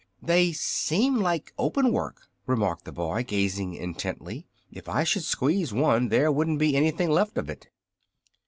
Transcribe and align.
"They 0.23 0.51
seem 0.51 1.17
like 1.17 1.53
open 1.59 1.93
work," 1.93 2.21
remarked 2.47 2.85
the 2.85 2.91
boy, 2.91 3.21
gazing 3.23 3.75
intently. 3.75 4.47
"If 4.71 4.89
I 4.89 5.03
should 5.03 5.25
squeeze 5.25 5.73
one, 5.73 6.07
there 6.09 6.31
wouldn't 6.31 6.57
be 6.57 6.75
anything 6.75 7.11
left 7.11 7.37
of 7.37 7.51
it." 7.51 7.67